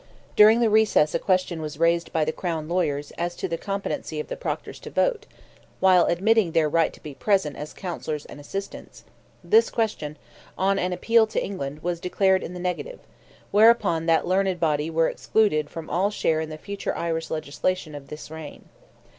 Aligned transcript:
During 0.35 0.61
the 0.61 0.69
recess 0.71 1.13
a 1.13 1.19
question 1.19 1.61
was 1.61 1.77
raised 1.77 2.11
by 2.11 2.25
the 2.25 2.31
Crown 2.31 2.67
lawyers 2.67 3.11
as 3.19 3.35
to 3.35 3.47
the 3.47 3.55
competency 3.55 4.19
of 4.19 4.29
the 4.29 4.35
proctors 4.35 4.79
to 4.79 4.89
vote, 4.89 5.27
while 5.79 6.05
admitting 6.07 6.53
their 6.53 6.67
right 6.67 6.91
to 6.93 7.03
be 7.03 7.13
present 7.13 7.55
as 7.55 7.71
councillors 7.71 8.25
and 8.25 8.39
assistants; 8.39 9.03
this 9.43 9.69
question, 9.69 10.17
on 10.57 10.79
an 10.79 10.91
appeal 10.91 11.27
to 11.27 11.45
England, 11.45 11.83
was 11.83 11.99
declared 11.99 12.41
in 12.41 12.55
the 12.55 12.59
negative, 12.59 13.01
whereupon 13.51 14.07
that 14.07 14.25
learned 14.25 14.59
body 14.59 14.89
were 14.89 15.07
excluded 15.07 15.69
from 15.69 15.87
all 15.87 16.09
share 16.09 16.41
in 16.41 16.49
the 16.49 16.57
future 16.57 16.95
Irish 16.97 17.29
legislation 17.29 17.93
of 17.93 18.07
this 18.07 18.31
reign. 18.31 18.69